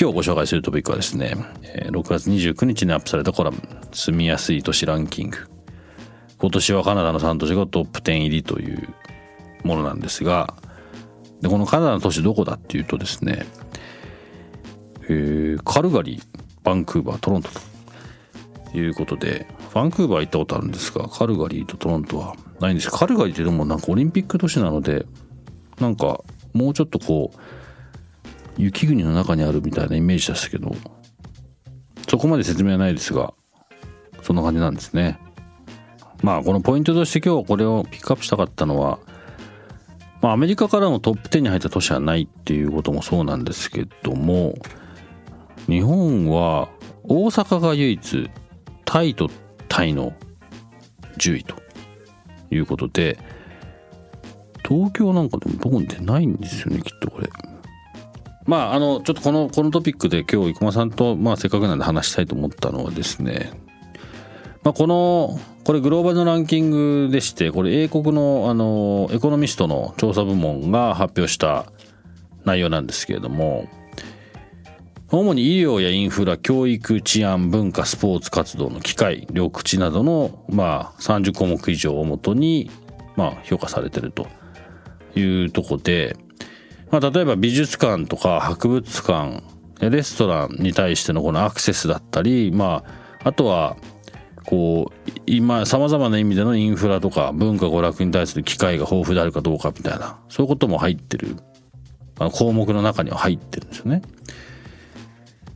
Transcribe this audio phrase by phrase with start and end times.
[0.00, 1.34] 今日ご紹介するトピックはですね
[1.90, 5.38] 6月29日にアップされたコラム住みやすい都市ランキング。
[6.38, 8.94] 今年はカナダの3都市がトップ10入りという
[9.64, 10.54] ものなんですが
[11.40, 13.44] でこのカナダの都市どこだっていうとですね、
[15.08, 16.22] えー、カルガリー
[16.62, 17.50] バンクーバートロント
[18.70, 22.90] ということでバンクーバー行ったことあるんですがカルガリーとトロントはないんです。
[22.92, 25.06] カルガリーってでもなんかオリンピック都市なので
[25.80, 26.22] なんか
[26.52, 27.38] もうちょっとこう
[28.58, 30.74] 雪国の中にあるみたいなイメージでしたけど
[32.08, 33.32] そこまで説明はないですが
[34.22, 35.18] そんな感じなんですね。
[36.22, 38.98] まあこのポイントとして今日はこれをピックアップしたかったのは、
[40.20, 44.54] まあアメリカからもトップ10に入った都市はないっていうこともそうなんですけども、
[45.66, 46.68] 日本は
[47.04, 48.30] 大阪が唯一
[48.84, 49.30] タイと
[49.68, 50.12] タイの
[51.18, 51.54] 10位と
[52.50, 53.18] いうことで、
[54.68, 57.28] 東京なんかでもどこに出ないんですよね、きっとこれ。
[58.48, 63.52] まあ、あの、ちょっとこの、このトピックで今日、生駒さんと、まあ、せっかくなんで話したいと思ったのはですね、
[64.64, 71.70] まあ、この、これグローバルのランキングでして、これ英国のあの、エコノミストの調査部門が発表した
[72.46, 73.68] 内容なんですけれども、
[75.10, 82.70] 主に医療やインフラ、教育、治安、文化、スポーツ活動の機会、緑地などの、まあ、30項目以上をもとに、
[83.14, 84.26] まあ、評価されてると
[85.14, 86.16] いうとこで、
[86.90, 89.42] まあ、例えば美術館とか博物館、
[89.80, 92.82] レストランに対してのこのアクセスだったり、ま
[93.22, 93.76] あ、あとは、
[94.46, 101.36] こう、今、様々な意味でのインフラとか文化娯楽に対する機会が豊富であるかどうかみたいな、そういうことも入ってる、
[102.18, 104.02] あの項目の中には入ってるんですよね。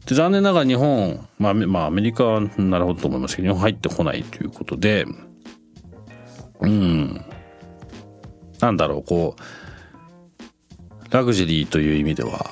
[0.06, 5.06] で残念ながら日本、まあ、まあ、アメリカはなるほどと思いますけど、日本入ってこないということで、
[6.60, 7.25] うん、
[8.60, 9.43] なんだろう、こう、
[11.12, 12.50] ラグジュリーという意味では、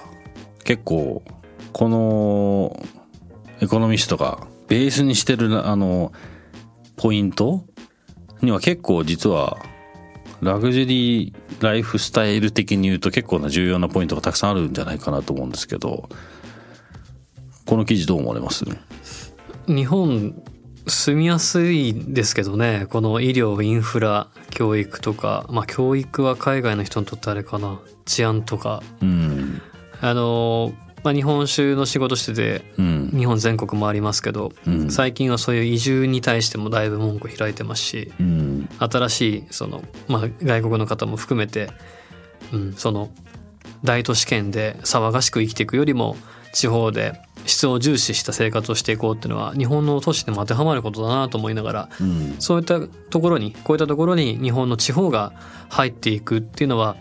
[0.62, 1.24] 結構、
[1.72, 2.80] この、
[3.60, 6.12] エコノミストがベースにしてる、あの、
[6.96, 7.64] ポイント
[8.42, 9.56] には結構実は
[10.42, 16.10] ラグジュリーライフスタイル的に言うと結構な重要なポイントがたくさんあるんじゃないかなと思うんですけど
[17.64, 18.66] この記事どう思われます？
[19.66, 20.42] 日本
[20.86, 24.28] 住みやすいですけどねこの医療インフラ。
[24.60, 27.80] 教育とかまあ教育は海外の人にとってあれかな。
[28.04, 29.62] 治安とか、うん、
[30.02, 41.70] あのまあ、日本酒の仕事してて、うん、日本全国回りますけど、うん、最近はそういう移住に対してもだいぶ門戸開いてますし、うん、新しいその、まあ、外国の方も含めて、
[42.52, 43.08] うん、その
[43.82, 46.18] 大都市圏で騒がしく生きていくよりも
[46.52, 47.14] 地方で
[47.50, 51.88] 質を重視した生活をしていこうっていうのは日本の都市でも当てはまることだなと思いながら、
[52.38, 55.32] そういったところにこういったところに日本の地方が
[55.68, 56.96] 入っていくっていうのは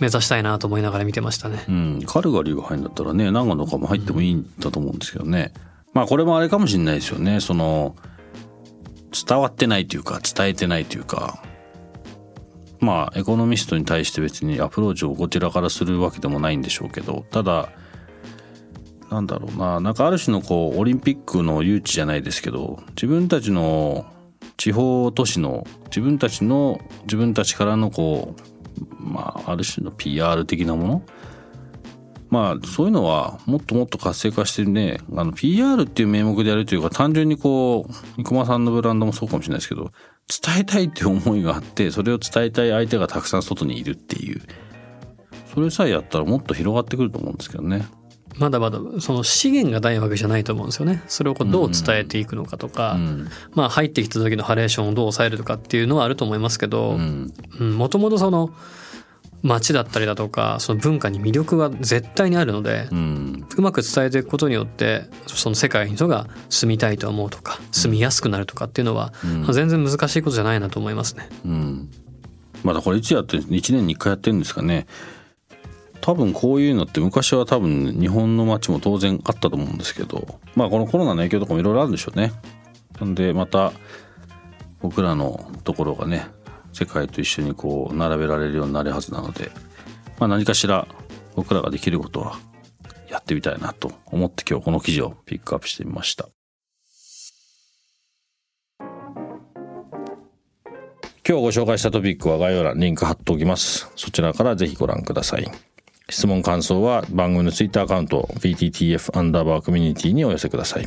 [0.00, 1.64] 目指したいなと思いながら見てましたね。
[1.68, 5.52] うん、カルガリーが入るんだったらね、長野かも入ってもいいんだと思うんですけどね。
[5.56, 5.62] うん、
[5.94, 7.40] まあこれもあれかもしれないですよね。
[7.40, 7.94] その、
[9.28, 11.42] 伝わってないというか、伝えてないというか、
[12.80, 17.68] まあエコノミストに対して別にアプローチをこちらからするわけでもないんでしょうけど、ただ、
[19.12, 24.06] なんだろうな、なんかある種のこう、オリンピックの誘致じゃないですけど、自分たちの
[24.56, 28.52] 地方都市の自分たちの自分たちからのこう
[28.98, 31.02] まあ、ある種の PR 的なもの？
[32.30, 39.90] まあ、そういうのはもっともっと活性化してね、あの、PR っていう名目でやるというか、単純にこう、生駒さんのブランドもそうかもしれないですけど、
[40.42, 44.40] 伝えたいっていう思いがあって、それを伝えたい相手がたくさん外にいるっていう、
[45.52, 47.84] それさえやったらもっと広がってくると思うんですけどね。
[48.38, 51.02] まだまだその資源がないわけじゃないと思うんですよね。
[51.08, 56.98] それをこうどう伝えていくのかとか、うん、まあ入ってきた時のハレーションをどう抑えるとかっていうのはあると思いますけど、
[57.58, 58.54] もともとその
[59.42, 71.28] 街だったりだとかその文化に魅力が絶対にあるので、うん、うまく伝えていくことによってその世界の人が住みたいと思うとか住みやすくなるとかっていうのは、うん、全然難しいことじゃないなと思いますね。
[71.44, 71.90] うん、
[72.62, 74.86] まだこれいつやって1年に1回やってるんですかね。
[76.02, 82.32] 多分こういうのって昔は多分日本の街も当然あったと思うんですけどまあこのコロナの影響とかもいろいろあるんでしょうね。
[83.00, 83.72] なんでまた
[84.80, 86.26] 僕らのところがね
[86.72, 89.50] 世界と一緒にこう並べられるようになるはずなので、
[90.18, 90.88] まあ、何かしら
[91.36, 92.36] 僕らができることは
[93.08, 96.28] やってみたいなと思って今日この記事をピックアップしてみました。
[101.24, 103.88] 今日ご紹介したトピックは概要欄にリンク貼っておきます。
[103.94, 105.71] そちらからぜひご覧ください。
[106.12, 110.86] 質問感想は番組のツイッターアカウント PTTF アンダーバーコミュニティにお寄せください。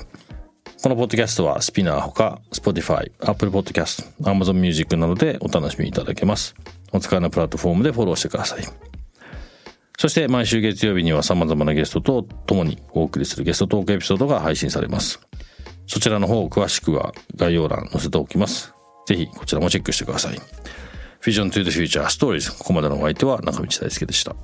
[0.83, 6.53] このポッドキャストはスピナーほか Spotify、Apple Podcast、Amazon Music などでお楽しみいただけます。
[6.91, 8.63] お使いのプラットフォームでフォローしてください。
[9.97, 15.19] そして毎週月曜日には様々なゲストと共にお送りするゲストトークエピソードが配信されます。
[15.87, 18.75] そちらの方詳しくは概要欄載せておきます。
[19.07, 20.39] ぜひこちらもチェックしてください。
[21.23, 24.35] Vision to the Future Stories ここまでのお相手は中道大輔でした。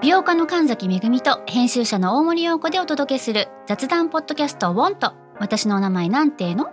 [0.00, 6.70] 美容家の神崎恵と編集者の大森洋子でお届けする雑談ポッドキャスト「ウォンと私のお名前なんての?」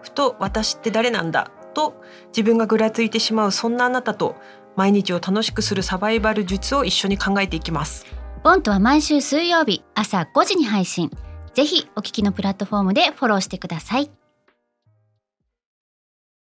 [0.00, 1.50] ふと私って誰なんだ？
[1.74, 4.34] と自分がぐらついてしまうそんなあなたと
[4.76, 8.06] 毎日を楽しくするサバイバル術を一緒に考えていきます。
[8.42, 11.10] ボントは毎週水曜日朝5時に配信。
[11.52, 14.10] ぜひお聞きのプラットフォームでフォローしてください。